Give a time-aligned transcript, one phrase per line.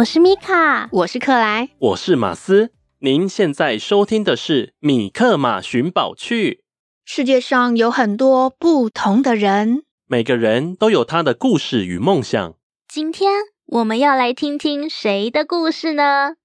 [0.00, 2.72] 我是米卡，我是克莱，我是马斯。
[3.00, 6.52] 您现在收听的是《米克马寻宝趣》。
[7.04, 12.54] 世界上有很多不同的人，每个人都有他的故事与梦想。
[12.88, 13.30] 今天
[13.66, 16.36] 我们要来听听谁的故事呢？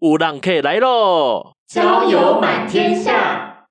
[0.00, 1.54] 有人客来喽！
[1.66, 3.68] 交友满天下。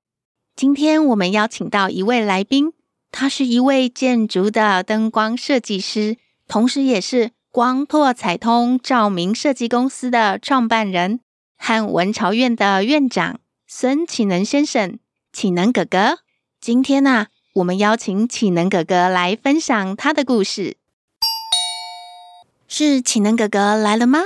[0.56, 2.74] 今天我们邀请到一位来宾，
[3.12, 6.18] 他是一位建筑的灯光设计师，
[6.48, 7.30] 同时也是。
[7.54, 11.20] 光拓彩通照明设计公司的创办人
[11.58, 14.98] 和文朝院的院长孙启能先生，
[15.34, 16.20] 启能哥哥。
[16.62, 20.78] 今天呢、啊，我们邀请启能哥哥来分享他的故事。
[22.70, 24.22] 是启能哥哥来了吗？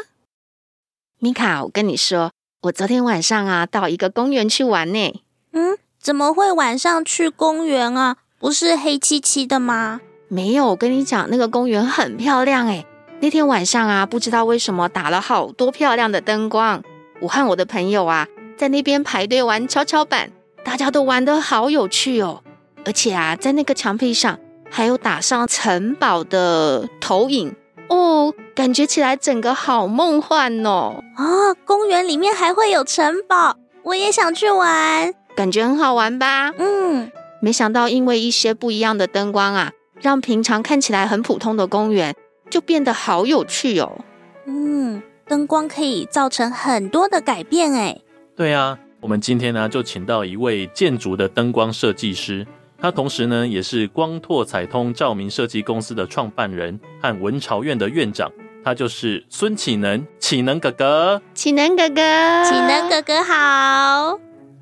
[1.17, 2.31] 米卡，我跟你说，
[2.61, 5.23] 我昨天晚上啊，到一个公园去玩呢。
[5.51, 8.17] 嗯，怎么会晚上去公园啊？
[8.37, 10.01] 不是黑漆漆的吗？
[10.27, 12.85] 没有，我跟你讲，那个公园很漂亮诶。
[13.25, 16.83] 那天晚上啊，不知道为什么打了好多漂亮的灯光。
[17.19, 20.29] 我和我的朋友啊，在那边排队玩跷跷板，
[20.63, 22.43] 大家都玩得好有趣哦。
[22.85, 24.37] 而且啊，在那个墙壁上
[24.69, 27.55] 还有打上城堡的投影
[27.89, 31.03] 哦，感觉起来整个好梦幻哦。
[31.15, 31.25] 啊，
[31.65, 36.51] 公园里面还会有城堡，我也想去玩，感觉很好玩吧？
[36.59, 42.13] 嗯，没想到因为一些不一样的灯光啊，让平常看起来很普通的公园。
[42.49, 43.99] 就变得好有趣哦。
[44.45, 47.99] 嗯，灯光可以造成很多的改变哎。
[48.35, 52.45] 对啊，我们今天呢就请到一位建筑的灯光设计师，
[52.77, 58.31] 他同时呢也是光拓彩通照明设计公司的创办人和文朝院的院长，
[58.63, 61.21] 他就是孙启能，启能哥哥。
[61.33, 64.19] 启能哥哥，启能哥哥好。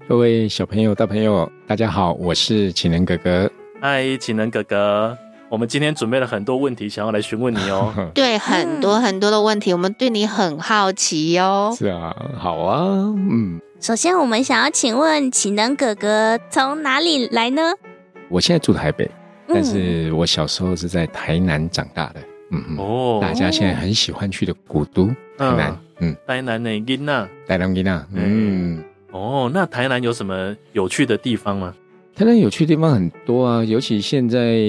[0.08, 3.50] 各位小朋友、大朋友，大家好，我是启能哥哥。
[3.82, 5.18] 嗨，启能哥哥。
[5.54, 7.94] 我们今天准备了很多问题，想要来询问你哦。
[8.16, 11.72] 对，很多很多的问题，我们对你很好奇哦。
[11.78, 12.82] 是啊，好啊，
[13.30, 13.62] 嗯。
[13.80, 17.72] 首先，我们想要请问启能哥哥从哪里来呢？
[18.30, 19.08] 我现在住台北，
[19.48, 22.20] 但是我小时候是在台南长大的。
[22.50, 22.78] 嗯嗯。
[22.80, 23.20] 哦。
[23.22, 25.06] 大家现在很喜欢去的古都
[25.38, 25.80] 台南。
[26.00, 26.18] 嗯。
[26.26, 27.30] 台南的囡仔。
[27.46, 28.06] 台南囡仔。
[28.16, 28.84] 嗯。
[29.12, 31.76] 哦，那台南有什么有趣的地方吗？
[32.16, 34.62] 台南有趣的地方很多啊，尤其现在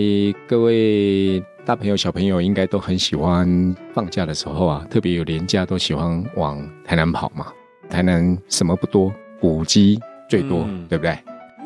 [0.49, 7.53] 各位大朋友小朋友应该都很喜欢放假的时候啊，特别有年假都喜欢往台南跑嘛。
[7.91, 11.18] 台南什么不多，古迹最多，嗯、对不对？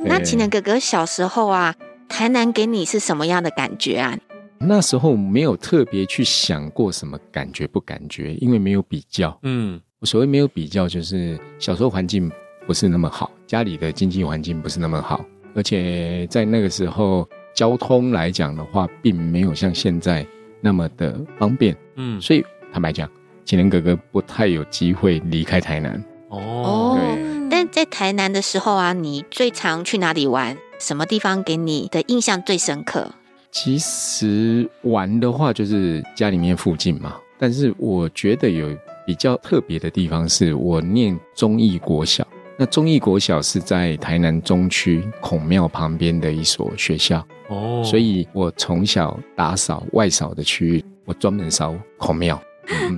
[0.05, 1.73] 那启能哥哥小时候啊，
[2.09, 4.19] 台南给你是什么样的感觉啊？
[4.59, 9.39] 那时候没有特别去想过什么感觉不感觉，因为没有比较。
[9.45, 12.29] 嗯，我所谓没有比较，就是小时候环境
[12.67, 15.25] 不是那么好，家里的经济环境不是那么好。
[15.55, 20.27] 而且在那个时候，交通来讲的话，并没有像现在
[20.61, 21.77] 那么的方便。
[21.97, 23.11] 嗯，所以坦白讲，
[23.45, 26.03] 启能哥哥不太有机会离开台南。
[26.29, 27.49] 哦，对。
[27.51, 30.57] 但在台南的时候啊，你最常去哪里玩？
[30.79, 33.11] 什么地方给你的印象最深刻？
[33.51, 38.69] 其实玩的话就是家里面附近嘛，但是我觉得有
[39.07, 42.25] 比较特别的地方是，我念中义国小。
[42.61, 52.35] 那忠义国小是在台南中区孔庙旁边的一所学校哦，所以我从小打扫外扫的区域，我专门扫孔庙。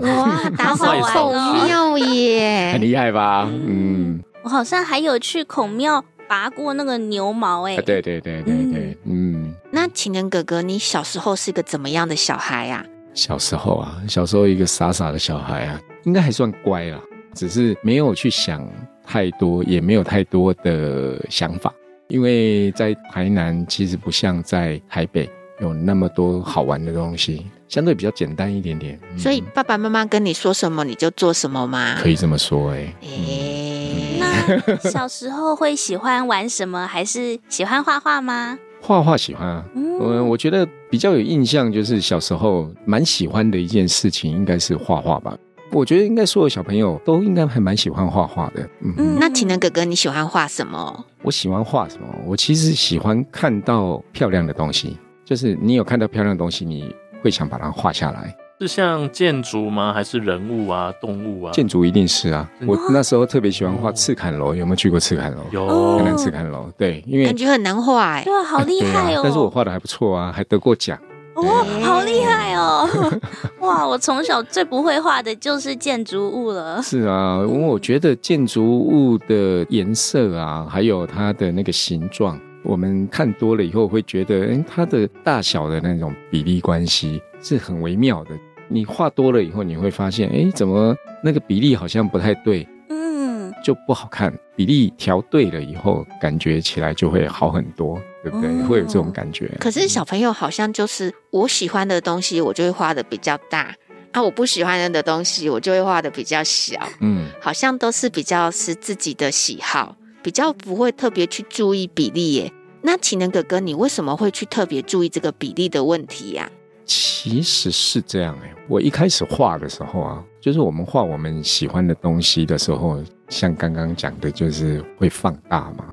[0.01, 1.33] 哇，打扫孔
[1.67, 3.47] 庙耶， 很厉害吧？
[3.51, 7.77] 嗯，我好像还有去孔庙拔过那个牛毛哎。
[7.83, 9.55] 对对对对对，嗯。
[9.71, 12.85] 那情人哥哥，你小时候是个怎么样的小孩啊？
[13.13, 16.99] 小时候啊，小时候一个傻傻的小孩啊，应该还算乖啦，
[17.35, 18.67] 只是没有去想
[19.11, 21.75] 太多，也没有太多的想法，
[22.07, 25.29] 因为在台南其实不像在台北
[25.61, 27.45] 有那么多好玩的东西。
[27.67, 31.97] 相对比较简单一点点，嗯、所以爸爸妈妈跟你说什么你就做什么吗？
[32.01, 32.95] 可以这么说哎、欸。
[33.01, 36.87] 哎、欸，嗯、那小时候会喜欢玩什么？
[36.87, 38.59] 还是喜欢画画吗？
[38.81, 39.65] 画画喜欢啊。
[39.75, 45.37] 嗯，我觉得比较有印象就是小时候蛮喜欢的一件事情，应该是画画吧。
[45.73, 48.63] 我觉得应该所有小朋友都应该还蛮喜欢画画的。
[48.81, 51.05] 嗯，嗯，那体能哥哥你喜欢画什么？
[51.23, 52.07] 我喜欢画什么？
[52.27, 56.95] 我其实喜欢看到漂亮的东西，就是你有看到漂亮的东西，你。
[57.23, 59.93] 会想把它画下来，是像建筑吗？
[59.93, 61.53] 还是人物啊、动物啊？
[61.53, 62.51] 建筑一定是啊。
[62.67, 65.43] 我那时候特别喜欢画赤坎楼，有没有去过赤坎楼？
[65.51, 66.73] 有，台南赤坎楼。
[66.79, 68.25] 对，因为感觉很难画哎。
[68.25, 69.21] 对啊，好厉害哦！
[69.23, 70.99] 但是我画的还不错啊，还得过奖。
[71.41, 72.89] 哦，好厉害哦！
[73.61, 76.83] 哇，我从小最不会画的就是建筑物了。
[76.83, 82.39] 是啊，因为我觉得建筑物的颜色啊，还有它的那个形状。
[82.63, 88.31] 我们看多了以后会觉得，哎，它的大小的那种比例关系是很微妙的。
[88.69, 90.95] 你画多了以后，你会发现，哎，怎么
[91.25, 94.33] 那个比例好像不太对，嗯，就不好看。
[94.55, 98.63] 比例调对了以后，感觉起来就会好很多，对不对？
[98.65, 99.51] 会有这种感觉。
[99.61, 103.75] 可是小朋友好像就是我喜欢的东西，我就会画的比较大
[104.13, 106.77] 啊；我不喜欢的东西，我就会画的比较小。
[107.01, 109.97] 嗯，好像都是比较是自己的喜好。
[110.23, 112.53] 比较不会特别去注意比例耶。
[112.83, 116.51] 那情人哥哥，你为什么会去特别注意这个比例的问题呀？
[116.85, 125.85] 其实是这样哎，我一开始画的时候啊，就是我们画我们喜欢的东西的时候，像刚刚讲的，就是会放大嘛。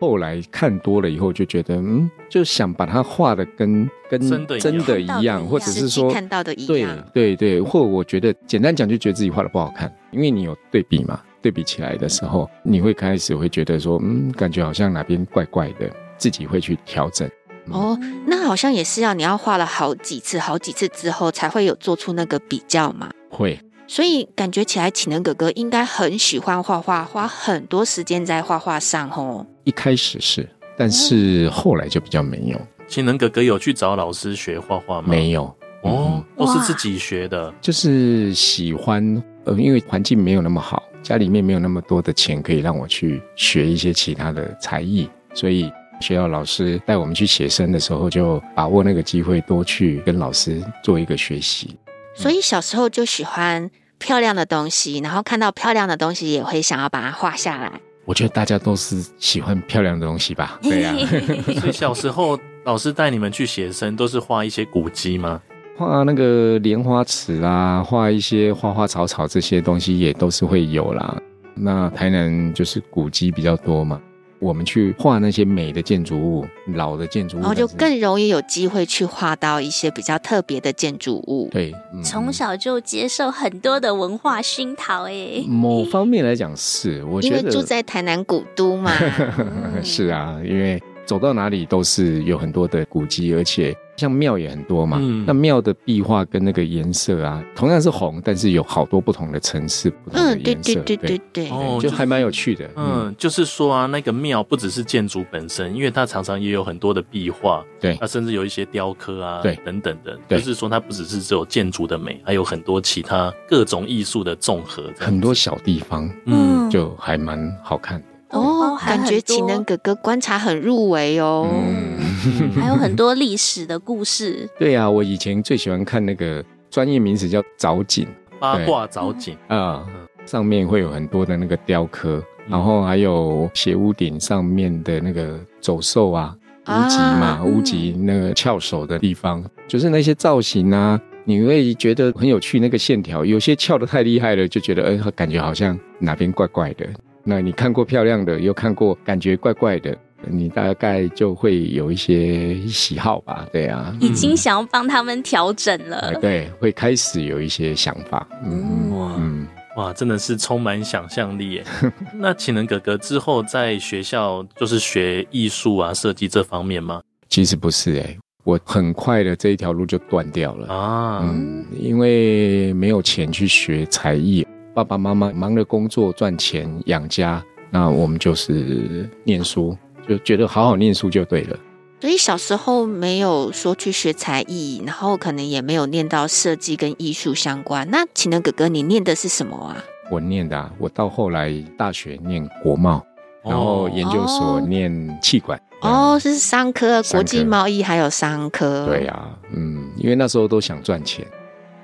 [0.00, 4.20] 后来看多了以后，就觉得嗯，就想把它画的跟跟
[4.58, 11.20] 真的一样，或者是说看到的一样，对对对，或我觉得简单讲，就觉得自己画的不好看，因为你有对比嘛。
[11.42, 17.26] 对比起来的时候，你会开始会觉得说，嗯，感觉好像哪边怪怪的，自己会去调整。
[17.64, 23.10] 嗯、哦，那好像也是要你要画了好几次、好几次之后，才会有做出那个比较嘛。
[23.30, 29.46] 会，所以感觉起来，启能哥哥应该很喜欢画画，花很多时间在画画上哦。
[29.64, 32.60] 一开始是，但是后来就比较没有。
[32.88, 35.08] 情人哥哥有去找老师学画画吗？
[35.08, 40.82] 没有，哦，都是自己学的，就是喜欢，呃，因为环境没有那么好。
[41.02, 45.70] 家里面没有那么多的钱可以让我去学一些其他的才艺，所以
[46.00, 51.78] 学校老师带我们去写生的时候，就把握那个机会多去跟老师做一个学习。
[52.14, 57.80] 所以小时候就喜欢漂亮的东西，然后看到漂亮的东西也会想要把它画下来。
[58.10, 60.58] 我觉得大家都是喜欢漂亮的东西吧？
[60.68, 60.98] 对呀、啊。
[61.60, 65.40] 所以小时候老师带你们去写生，都是画一些古迹吗？
[65.78, 71.16] 画那个莲花池啊，画一些花花草草这些东西也都是会有啦。
[71.54, 74.00] 那台南就是古迹比较多嘛，
[74.40, 81.48] 我们去画那些美的建筑物、老的建筑物，然后就更容易有机会去画到一些比较特别的建筑物。
[81.52, 88.90] 对，嗯、从小就接受很多的文化熏陶，哎，某方面来讲是，我觉得因为住在台南古都嘛，
[89.84, 93.76] 是啊，因为走到哪里都是有很多的古迹，而且。
[94.00, 102.64] 像庙也很多嘛，嗯、那庙的壁画跟那个颜色啊，同样是红，但是有好多不同的层次、不同的颜色，嗯、对对对对对，哦，就还蛮有趣的。
[102.76, 118.06] 嗯，嗯就是说啊，那个庙不只是建筑本身，因为它常常也有很多的壁画，对，它甚至有一些雕刻啊，对，等等的，就是说它不只是只有建筑的美，还有很多其他各种艺术的综合，很多小地方，嗯，就还蛮好看的。
[118.30, 124.48] 哦，感觉情人哥哥观察很入围哦，嗯、还有很多历史的故事。
[124.58, 128.06] 对呀、啊，我以前最喜欢看那个专业名词叫藻井，
[128.38, 129.84] 八卦藻井啊，
[130.26, 136.36] 上面会有很多的那个雕刻，嗯、然后还有斜屋顶上面的那个走兽啊，
[136.68, 142.60] 屋脊嘛，屋脊、嗯、那个翘首的地方，就是那些造型啊，你会觉得很有趣。
[142.60, 146.86] 那个线条有些翘的太厉害了，就觉得哎，感觉好像哪边怪怪的。
[147.24, 149.96] 那你看过漂亮的，又看过感觉怪怪的，
[150.26, 159.46] 你大概就会有一些喜好吧，对啊，已经想要帮他们调整了，对，会开始有一些想法，嗯哇，嗯。
[159.76, 161.64] 哇，真的是充满想象力耶。
[162.12, 167.00] 那启能哥哥之后在学校就是学艺术啊、设计这方面吗？
[167.28, 170.66] 其实不是哎，我很快的这一条路就断掉了。
[170.74, 179.76] 啊，嗯，因为没有钱去学才艺，爸爸妈妈忙着工作赚钱养家，那我们就是念书。
[180.08, 181.56] 就觉得好好念书就对了，
[182.00, 187.88] 所以小时候没有说去学才艺，然后可能也没有念到设计跟艺术相关。
[187.90, 189.76] 那启能哥哥，你念的是什么啊？
[190.10, 193.04] 我念的啊，我到后来大学念国贸，
[193.44, 195.60] 然后研究所念气管。
[195.82, 198.86] 哦，是商科，国际贸易还有商科。
[198.86, 201.24] 对呀，嗯，因为那时候都想赚钱。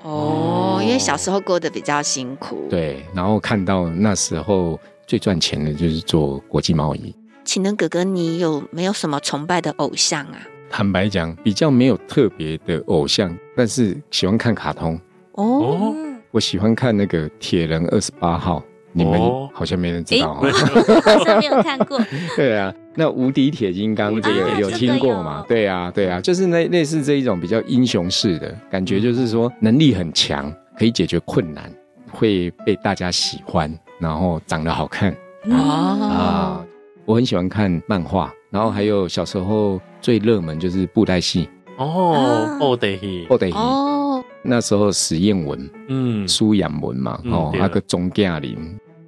[0.07, 2.65] 哦，因为小时候过得比较辛苦。
[2.69, 7.13] 对，然后看到那时候最赚钱的就是做国际贸易。
[7.43, 10.39] 启能哥哥，你有没有什么崇拜的偶像啊？
[10.69, 14.99] 坦白讲，比较没有特别的偶像，但是喜欢看卡通
[15.33, 15.93] 哦。
[16.31, 18.61] 我喜欢看那个铁人二十八号，
[18.91, 19.19] 你们
[19.53, 21.99] 好像没人知道，好像没有看过。
[22.35, 25.45] 对啊，那无敌铁金刚这个有听过吗？
[25.47, 31.71] 对啊，对啊，就是那类似这一种比较英雄式的感觉，就是说能力很强，可以解决困难，
[32.11, 35.15] 会被大家喜欢，然后长得好看
[35.51, 36.65] 啊。
[37.05, 44.23] 我很喜欢看漫画，然后还有小时候最热门就是布袋戏哦，布袋戏，布袋戏哦。
[44.41, 48.57] 那时候史艳文，嗯，苏养文嘛，哦，那个钟嘉玲。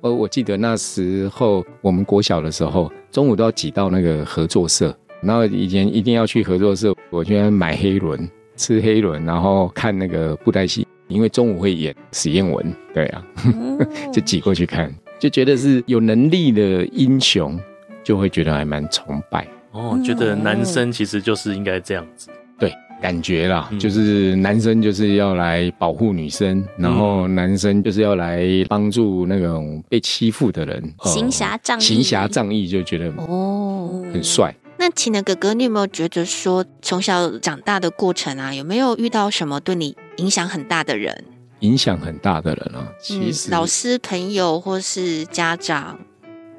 [0.01, 13.25] 哦，我记得那时候我们国小的时候，中午都要挤到那个合作社，然后以前一定要去合作社，我居然买黑轮，吃黑轮，然后看那个布袋戏，因为中午会演史艳文，对啊，
[14.13, 17.59] 就挤过去看，就觉得是有能力的英雄。
[18.01, 34.53] 就会觉得还蛮崇拜哦，觉得男生其实就是应该这样子，对，感觉啦，嗯、就是男生就是要来保护女生，嗯、然后男生就是要来帮助那种被欺负的人，行侠仗义，行侠仗义就觉得哦很帅。
[34.77, 41.23] 那晴的哥哥，你有没有觉得说从小长大的过程啊，有没有遇到什么对你影响很大的人？
[41.59, 45.99] 影响很大的人啊，其实、嗯、老师、朋友或是家长。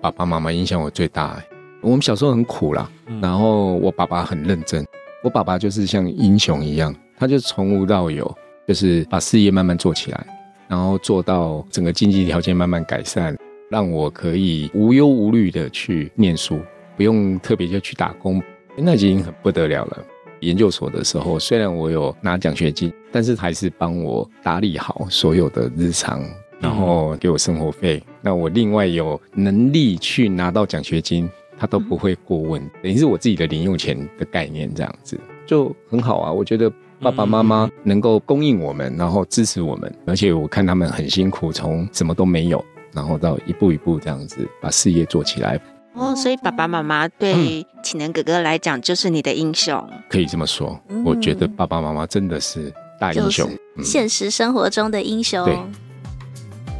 [0.03, 1.43] 爸爸妈妈影响我最大。
[1.81, 2.91] 我们小时候很苦啦，
[3.23, 4.87] 然后我爸爸很认真。
[5.23, 8.35] 我爸爸就是像英雄一样，他就从无到有，
[8.67, 10.27] 就是把事业慢慢做起来，
[10.67, 13.37] 然后做到整个经济条件慢慢改善，
[13.71, 16.61] 让我可以无忧无虑的去念书，
[16.97, 18.43] 不用特别就去打工，
[18.77, 19.99] 那已经很不得了了。
[20.41, 26.23] 研究所的时候，虽然我有拿奖学金，但是还是帮我打理好所有的日常。
[26.63, 31.27] 然后给我生活费，那我另外有能力去拿到奖学金，
[31.61, 36.33] 他都不会过问，等于是我自己的零用钱的概念，这样子就很好啊。
[36.33, 42.65] 我觉得爸爸妈妈能够供应我们，然后支持我们，而且我看他们很辛苦，从什么都没有，
[42.95, 45.61] 然后到一步一步这样子把事业做起来。
[45.93, 50.81] 哦，所以爸爸妈妈对启能哥哥来讲就是你的英雄，可以这么说。
[51.05, 53.47] 我觉得爸爸妈妈真的是大英雄，
[53.83, 55.45] 现实生活中的英雄。
[55.45, 55.59] 对。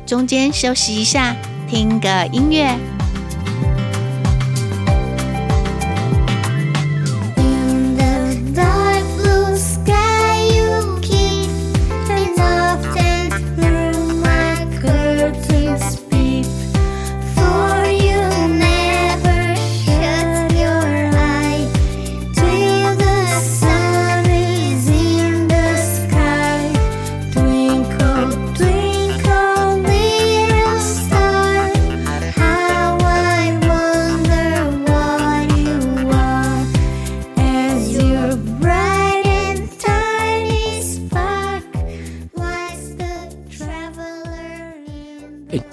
[0.07, 1.37] 中间休息一下，
[1.69, 2.75] 听个音乐。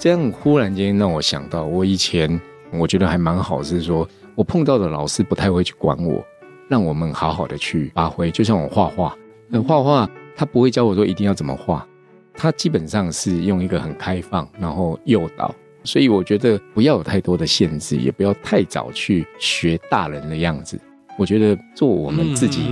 [0.08, 2.40] 这样忽然间让我想到，我以前
[2.72, 6.24] 我觉得还蛮好，是说我碰到的老师不太会去管我，
[6.66, 8.30] 让我们好好的去发挥。
[8.30, 9.14] 就像我画画，
[9.48, 11.86] 那画画他不会教我说一定要怎么画，
[12.32, 15.54] 他基本上是用一个很开放，然后诱导。
[15.84, 20.80] 所以我觉得不要有太多的限制，也不要太早去学大人的样子。
[21.18, 22.62] 我觉得做我们自己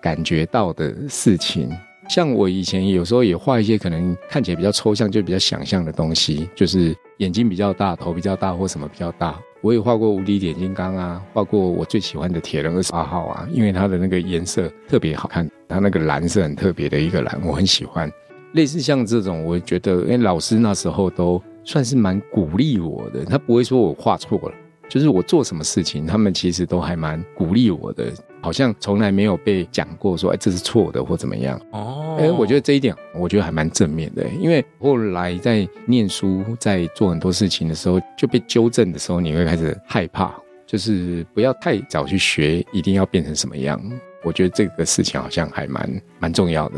[0.00, 1.70] 感觉到的事情。
[2.08, 9.38] 像我以前有时候也画一些可能看起来比较抽象，就比较想象的东西，就是眼睛比较大，头比较大，或什么比较大。
[9.60, 18.10] 我也画过无敌点金刚啊，画过我最喜欢的铁人二十八号啊，因为它的那个颜色特别好看，它那个蓝是很特别的一个蓝，我很喜欢。
[18.52, 24.54] 类似像这种，我觉得，哎，老师那时候都算是蛮鼓励我的，他不会说我画错了，
[24.88, 28.12] 就是我做什么事情，他们其实都还蛮鼓励我的，
[28.46, 31.60] 好像从来没有被讲过说，哎，这是错的或怎么样。
[31.72, 34.24] 哦，哎，我觉得这一点，我觉得还蛮正面的。
[34.40, 40.32] 因为后来在念书，在做很多事情的时候，就被纠正的时候，你会开始害怕，
[40.64, 43.82] 就是不要太早去学，一定要变成什么样。
[44.22, 46.76] 我觉得这个事情好像还蛮蛮重要的。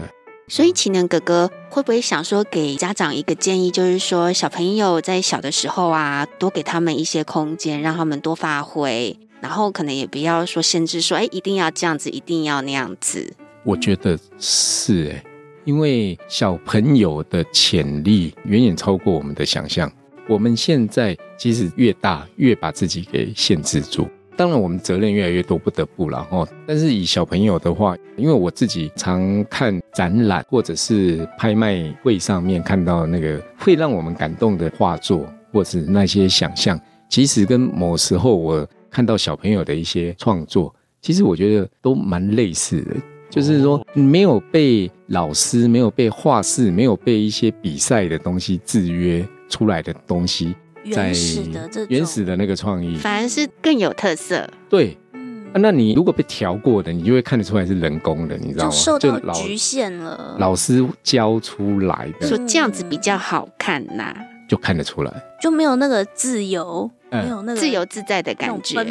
[0.48, 13.32] 所以启能哥哥会不会想说给家长一个建议，就是说小朋友在小的时候啊，多给他们一些空间，让他们多发挥，然后可能也不要说限制说，哎，一定要这样子，一定要那样子。
[13.64, 15.24] 我觉得是哎，
[15.64, 19.90] 因为小朋友的潜力远远超过我们的想象。
[20.28, 24.06] 我们现在其实越大，越把自己给限制住。
[24.36, 26.46] 当然，我们责任越来越多，不得不了哦。
[26.66, 36.78] 但是以小朋友的话，因为我自己常看展览或者是拍卖会上面看到那个会让我们感动的画作，或是那些想象，
[37.08, 42.96] 其实跟某时候我看到小朋友的一些创作，其实我觉得都蛮类似的。
[43.30, 50.54] 就是说，没有被老师、没有被画室、没有被一些比赛的东西制约出来的东西。
[50.84, 54.48] 原始的这原始的那个创意，反而是更有特色。
[54.70, 58.70] 对，嗯，那你如果被调过的，你就会看得出来是人工的，你知道吗？
[58.70, 60.36] 就受到局限了。
[60.38, 64.16] 老师教出来的，说这样子比较好看呐，啊，
[64.48, 68.82] 就看得出来，就没有那个自由，嗯，没有那个自由自在的感觉，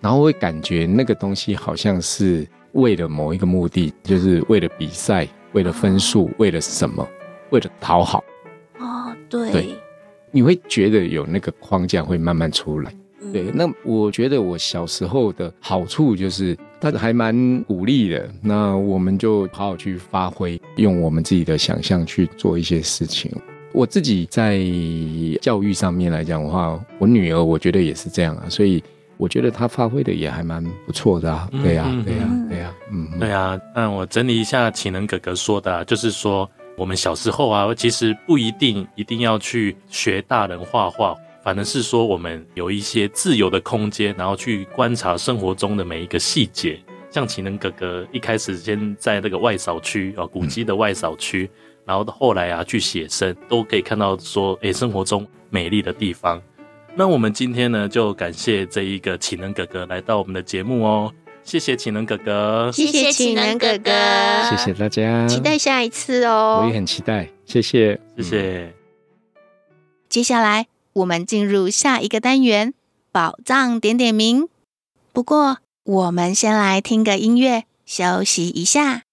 [0.00, 7.08] 然后会感觉那个东西好像是为了某一个目的，就是为了比赛，为了分数，哦，为了什么，
[7.50, 8.22] 为了讨好。
[8.78, 9.52] 哦，对。
[9.52, 9.74] 对
[10.30, 12.94] 你会觉得有那个框架会慢慢出来，
[13.32, 13.50] 对。
[13.54, 18.28] 那我觉得我小时候的好处就是，他还蛮鼓励的。
[18.42, 23.32] 那我们就好好去发挥，用我们自己的想象去做一些事情。
[23.72, 24.60] 我自己在
[25.40, 28.82] 教育上面来讲的话，我女儿我觉得也是这样啊，所以
[29.16, 31.48] 我觉得她发挥的也还蛮不错的啊。
[31.62, 33.58] 对呀，对呀，对呀，嗯，对啊。
[33.74, 36.48] 那我整理一下启能哥哥说的，就是说。
[36.76, 46.78] 我们小时候啊，其实不一定一定要去学大人画画，反而是说我们有一些自由的空间，然后去观察生活中的每一个细节。
[47.10, 51.50] 像启能哥哥一开始先在那个外扫区啊，古迹的外扫区，
[51.88, 56.38] 然后后来啊去写生，都可以看到说，诶，生活中美丽的地方。
[56.94, 61.10] 那我们今天呢，就感谢这一个启能哥哥来到我们的节目哦。
[61.44, 63.90] 谢谢启能哥哥，谢谢启能哥哥，
[64.50, 66.60] 谢谢大家，期待下一次哦。
[66.62, 68.74] 我也很期待，谢谢，谢谢。
[70.10, 72.74] 接下来我们进入下一个单元——
[73.10, 74.46] 宝藏点点名。
[75.14, 79.04] 不过，我们先来听个音乐，休息一下。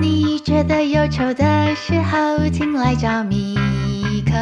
[0.00, 3.54] 你觉得忧愁的时候，请来找米
[4.24, 4.32] 克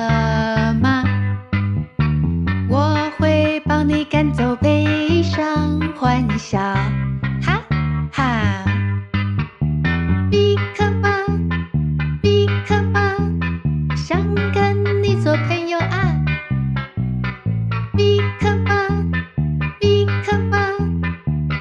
[0.81, 1.03] 马，
[2.69, 6.61] 我会帮你赶走悲伤，欢笑，
[7.43, 7.61] 哈
[8.13, 8.65] 哈！
[10.31, 11.11] 米克马，
[12.23, 13.17] 米克马，
[13.97, 14.23] 想
[14.55, 16.15] 跟你做朋友啊！
[17.95, 18.89] 米克马，
[19.81, 20.59] 米克马，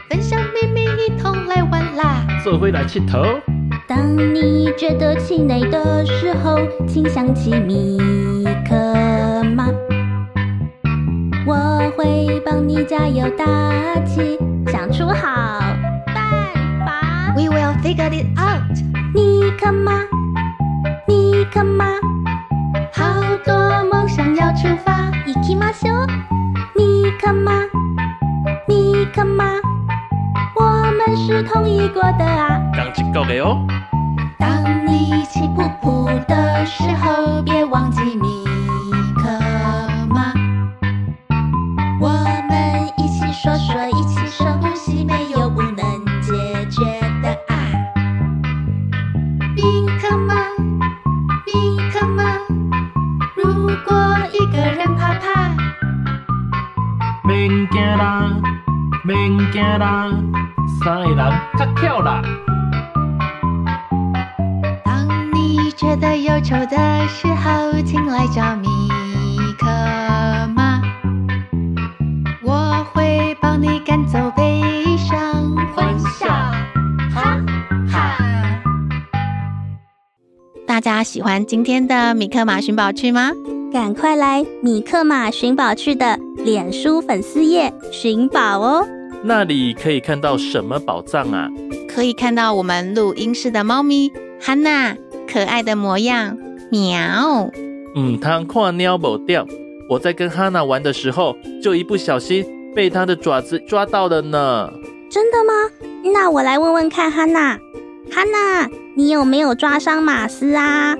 [0.07, 2.23] 分享秘密，一同来玩啦！
[2.43, 3.41] 做伙来佚佗。
[3.96, 7.98] 当你觉得气馁的时候，请想起米
[8.68, 8.74] 克
[9.54, 9.68] 马。
[11.46, 13.44] 我会帮你加油打
[14.04, 15.60] 气，想出好
[16.06, 16.52] 办
[16.86, 17.34] 法。
[17.36, 18.62] We will figure it out。
[19.14, 19.92] 米克马，
[21.06, 21.86] 米克马，
[22.92, 25.10] 好多梦想要出发。
[25.26, 26.06] 行きましょう。
[26.74, 27.52] 米克马，
[28.66, 29.65] 米克马，我
[31.07, 32.61] 们是同意过的啊。
[32.73, 33.65] 刚一个的哦。
[34.37, 38.06] 当你气噗噗的时候，别忘记
[61.87, 62.21] 较巧啦。
[64.83, 68.67] 当你觉得忧愁的时候，请来找米
[69.57, 69.67] 克
[70.53, 70.81] 马，
[72.43, 74.61] 我会帮你赶走悲
[74.97, 76.27] 伤，欢笑，
[77.09, 77.41] 哈
[77.89, 78.17] 哈。
[80.67, 83.31] 大家喜欢今天的米克马寻宝趣吗？
[83.71, 88.85] 赶快来米克马寻宝趣的脸书粉丝页寻宝哦！
[89.23, 91.49] 那里可以看到什么宝藏啊？
[91.87, 94.95] 可以看到我们录音室的猫咪哈娜
[95.31, 96.37] 可爱的模样，
[96.71, 97.49] 喵。
[97.95, 99.45] 嗯，汤看鸟无掉，
[99.89, 104.71] 我在跟哈娜玩的时候，就一不小心被它的爪子抓到了呢。
[105.09, 105.53] 真的吗？
[106.13, 107.57] 那我来问问看，哈娜，
[108.11, 110.95] 哈娜，你有没有抓伤马斯啊？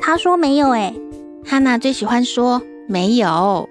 [0.00, 0.94] 他说没有诶。
[1.44, 3.68] 哈娜最喜欢说没有。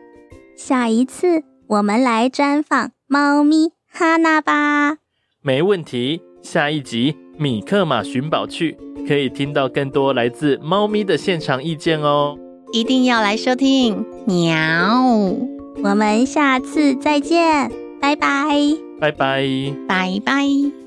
[0.58, 4.98] 下一次我们来专访猫咪哈娜吧。
[5.42, 6.22] 没问题。
[6.44, 8.76] 下一集米克马寻宝去，
[9.08, 12.36] 可以听到更多来自猫咪的现场意见哦。
[12.74, 14.54] 一定要来收听，喵！
[15.84, 18.50] 我们下次再见，拜拜，
[19.00, 19.46] 拜拜，
[19.88, 20.81] 拜拜。